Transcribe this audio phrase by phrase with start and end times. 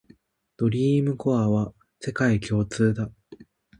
[0.57, 3.11] ドリームコアは世界共通だ